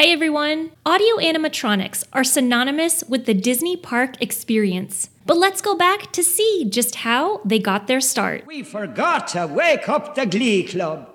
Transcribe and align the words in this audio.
Hi 0.00 0.06
everyone! 0.06 0.70
Audio 0.86 1.16
animatronics 1.16 2.04
are 2.14 2.24
synonymous 2.24 3.04
with 3.06 3.26
the 3.26 3.34
Disney 3.34 3.76
Park 3.76 4.14
experience. 4.22 5.10
But 5.26 5.36
let's 5.36 5.60
go 5.60 5.76
back 5.76 6.10
to 6.12 6.24
see 6.24 6.66
just 6.70 6.94
how 7.04 7.42
they 7.44 7.58
got 7.58 7.86
their 7.86 8.00
start. 8.00 8.46
We 8.46 8.62
forgot 8.62 9.28
to 9.34 9.46
wake 9.46 9.90
up 9.90 10.14
the 10.14 10.24
Glee 10.24 10.62
Club. 10.62 11.06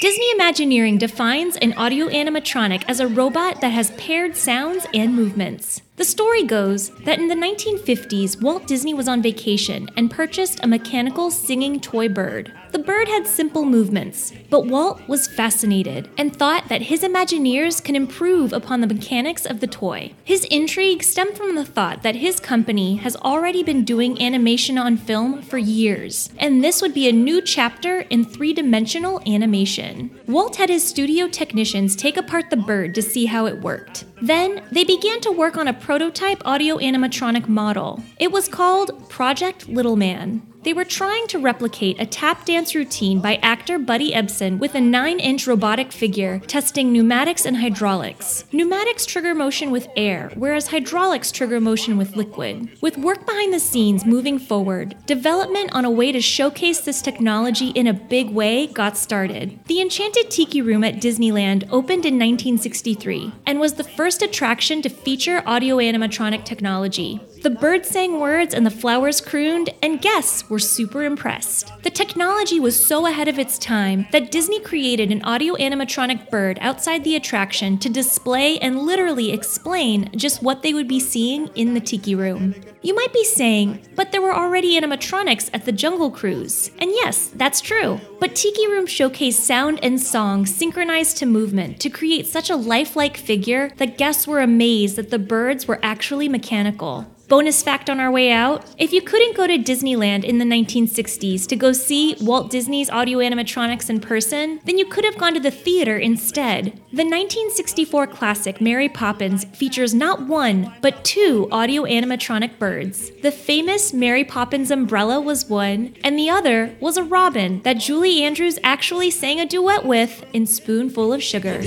Disney 0.00 0.30
Imagineering 0.32 0.96
defines 0.96 1.58
an 1.58 1.74
audio 1.74 2.08
animatronic 2.08 2.84
as 2.88 3.00
a 3.00 3.06
robot 3.06 3.60
that 3.60 3.72
has 3.72 3.90
paired 3.98 4.34
sounds 4.34 4.86
and 4.94 5.14
movements. 5.14 5.82
The 5.96 6.04
story 6.04 6.42
goes 6.42 6.88
that 7.04 7.18
in 7.18 7.28
the 7.28 7.34
1950s, 7.34 8.40
Walt 8.40 8.66
Disney 8.66 8.94
was 8.94 9.08
on 9.08 9.20
vacation 9.20 9.90
and 9.94 10.10
purchased 10.10 10.58
a 10.62 10.66
mechanical 10.66 11.30
singing 11.30 11.80
toy 11.80 12.08
bird. 12.08 12.50
The 12.70 12.78
bird 12.78 13.08
had 13.08 13.26
simple 13.26 13.66
movements, 13.66 14.32
but 14.48 14.66
Walt 14.66 15.06
was 15.06 15.28
fascinated 15.28 16.08
and 16.16 16.34
thought 16.34 16.70
that 16.70 16.80
his 16.80 17.02
Imagineers 17.02 17.84
can 17.84 17.94
improve 17.94 18.54
upon 18.54 18.80
the 18.80 18.86
mechanics 18.86 19.44
of 19.44 19.60
the 19.60 19.66
toy. 19.66 20.14
His 20.24 20.46
intrigue 20.46 21.02
stemmed 21.02 21.36
from 21.36 21.56
the 21.56 21.64
thought 21.64 22.02
that 22.02 22.16
his 22.16 22.40
company 22.40 22.96
has 22.96 23.14
already 23.16 23.62
been 23.62 23.84
doing 23.84 24.20
animation 24.20 24.78
on 24.78 24.96
film 24.96 25.42
for 25.42 25.58
years, 25.58 26.30
and 26.38 26.64
this 26.64 26.80
would 26.80 26.94
be 26.94 27.06
a 27.06 27.12
new 27.12 27.42
chapter 27.42 28.00
in 28.08 28.24
three 28.24 28.54
dimensional 28.54 29.20
animation. 29.26 30.18
Walt 30.26 30.56
had 30.56 30.70
his 30.70 30.88
studio 30.88 31.28
technicians 31.28 31.94
take 31.94 32.16
apart 32.16 32.48
the 32.48 32.56
bird 32.56 32.94
to 32.94 33.02
see 33.02 33.26
how 33.26 33.44
it 33.44 33.60
worked. 33.60 34.06
Then, 34.22 34.62
they 34.70 34.84
began 34.84 35.20
to 35.22 35.32
work 35.32 35.56
on 35.56 35.66
a 35.66 35.74
prototype 35.74 36.42
audio 36.44 36.76
animatronic 36.78 37.48
model. 37.48 38.00
It 38.20 38.30
was 38.30 38.46
called 38.46 39.10
Project 39.10 39.68
Little 39.68 39.96
Man. 39.96 40.46
They 40.62 40.72
were 40.72 40.84
trying 40.84 41.26
to 41.28 41.40
replicate 41.40 42.00
a 42.00 42.06
tap 42.06 42.44
dance 42.44 42.74
routine 42.74 43.20
by 43.20 43.36
actor 43.42 43.80
Buddy 43.80 44.12
Ebsen 44.12 44.60
with 44.60 44.76
a 44.76 44.80
9 44.80 45.18
inch 45.18 45.48
robotic 45.48 45.90
figure 45.90 46.38
testing 46.46 46.92
pneumatics 46.92 47.44
and 47.44 47.56
hydraulics. 47.56 48.44
Pneumatics 48.52 49.04
trigger 49.04 49.34
motion 49.34 49.72
with 49.72 49.88
air, 49.96 50.30
whereas 50.36 50.68
hydraulics 50.68 51.32
trigger 51.32 51.60
motion 51.60 51.96
with 51.96 52.14
liquid. 52.14 52.68
With 52.80 52.96
work 52.96 53.26
behind 53.26 53.52
the 53.52 53.58
scenes 53.58 54.06
moving 54.06 54.38
forward, 54.38 54.94
development 55.06 55.74
on 55.74 55.84
a 55.84 55.90
way 55.90 56.12
to 56.12 56.20
showcase 56.20 56.80
this 56.80 57.02
technology 57.02 57.70
in 57.70 57.88
a 57.88 57.92
big 57.92 58.30
way 58.30 58.68
got 58.68 58.96
started. 58.96 59.58
The 59.66 59.80
Enchanted 59.80 60.30
Tiki 60.30 60.62
Room 60.62 60.84
at 60.84 60.96
Disneyland 60.96 61.64
opened 61.70 62.06
in 62.06 62.18
1963 62.18 63.32
and 63.46 63.58
was 63.58 63.74
the 63.74 63.84
first 63.84 64.22
attraction 64.22 64.80
to 64.82 64.88
feature 64.88 65.42
audio 65.44 65.78
animatronic 65.78 66.44
technology. 66.44 67.20
The 67.42 67.50
birds 67.50 67.88
sang 67.88 68.20
words 68.20 68.54
and 68.54 68.64
the 68.64 68.70
flowers 68.70 69.20
crooned, 69.20 69.70
and 69.82 70.00
guests 70.00 70.48
were 70.48 70.60
super 70.60 71.02
impressed. 71.02 71.72
The 71.82 71.90
technology 71.90 72.60
was 72.60 72.86
so 72.86 73.06
ahead 73.06 73.26
of 73.26 73.36
its 73.36 73.58
time 73.58 74.06
that 74.12 74.30
Disney 74.30 74.60
created 74.60 75.10
an 75.10 75.24
audio 75.24 75.54
animatronic 75.54 76.30
bird 76.30 76.58
outside 76.60 77.02
the 77.02 77.16
attraction 77.16 77.78
to 77.78 77.88
display 77.88 78.60
and 78.60 78.82
literally 78.82 79.32
explain 79.32 80.08
just 80.16 80.40
what 80.40 80.62
they 80.62 80.72
would 80.72 80.86
be 80.86 81.00
seeing 81.00 81.48
in 81.56 81.74
the 81.74 81.80
Tiki 81.80 82.14
Room. 82.14 82.54
You 82.80 82.94
might 82.94 83.12
be 83.12 83.24
saying, 83.24 83.88
but 83.96 84.12
there 84.12 84.22
were 84.22 84.34
already 84.34 84.80
animatronics 84.80 85.50
at 85.52 85.64
the 85.64 85.72
Jungle 85.72 86.12
Cruise. 86.12 86.70
And 86.78 86.92
yes, 86.92 87.26
that's 87.34 87.60
true. 87.60 88.00
But 88.20 88.36
Tiki 88.36 88.68
Room 88.68 88.86
showcased 88.86 89.34
sound 89.34 89.80
and 89.82 90.00
song 90.00 90.46
synchronized 90.46 91.16
to 91.16 91.26
movement 91.26 91.80
to 91.80 91.90
create 91.90 92.28
such 92.28 92.50
a 92.50 92.56
lifelike 92.56 93.16
figure 93.16 93.72
that 93.78 93.98
guests 93.98 94.28
were 94.28 94.40
amazed 94.40 94.94
that 94.94 95.10
the 95.10 95.18
birds 95.18 95.66
were 95.66 95.80
actually 95.82 96.28
mechanical. 96.28 97.08
Bonus 97.32 97.62
fact 97.62 97.88
on 97.88 97.98
our 97.98 98.10
way 98.10 98.30
out 98.30 98.62
if 98.76 98.92
you 98.92 99.00
couldn't 99.00 99.34
go 99.34 99.46
to 99.46 99.56
Disneyland 99.56 100.22
in 100.22 100.36
the 100.36 100.44
1960s 100.44 101.46
to 101.46 101.56
go 101.56 101.72
see 101.72 102.14
Walt 102.20 102.50
Disney's 102.50 102.90
audio 102.90 103.20
animatronics 103.20 103.88
in 103.88 104.00
person, 104.00 104.60
then 104.66 104.76
you 104.76 104.84
could 104.84 105.02
have 105.02 105.16
gone 105.16 105.32
to 105.32 105.40
the 105.40 105.50
theater 105.50 105.96
instead. 105.96 106.64
The 106.92 107.08
1964 107.08 108.08
classic 108.08 108.60
Mary 108.60 108.90
Poppins 108.90 109.44
features 109.44 109.94
not 109.94 110.26
one, 110.26 110.74
but 110.82 111.06
two 111.06 111.48
audio 111.50 111.84
animatronic 111.84 112.58
birds. 112.58 113.10
The 113.22 113.32
famous 113.32 113.94
Mary 113.94 114.24
Poppins 114.24 114.70
umbrella 114.70 115.18
was 115.18 115.48
one, 115.48 115.94
and 116.04 116.18
the 116.18 116.28
other 116.28 116.76
was 116.80 116.98
a 116.98 117.02
robin 117.02 117.62
that 117.62 117.78
Julie 117.78 118.22
Andrews 118.22 118.58
actually 118.62 119.10
sang 119.10 119.40
a 119.40 119.46
duet 119.46 119.86
with 119.86 120.22
in 120.34 120.44
Spoonful 120.44 121.14
of 121.14 121.22
Sugar. 121.22 121.62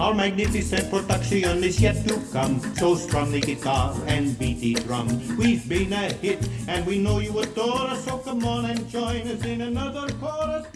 Our 0.00 0.14
magnificent 0.14 0.90
production 0.90 1.62
is 1.62 1.80
yet 1.80 2.04
to 2.08 2.20
come. 2.32 2.58
So 2.74 2.96
guitar 2.96 3.99
and 4.06 4.38
beat 4.38 4.60
the 4.60 4.74
drum. 4.74 5.08
We've 5.36 5.68
been 5.68 5.92
a 5.92 6.12
hit 6.12 6.48
and 6.68 6.86
we 6.86 6.98
know 6.98 7.18
you 7.18 7.38
adore 7.38 7.88
us. 7.88 8.04
So 8.04 8.18
come 8.18 8.44
on 8.44 8.66
and 8.66 8.88
join 8.88 9.22
us 9.28 9.44
in 9.44 9.60
another 9.60 10.12
chorus. 10.14 10.66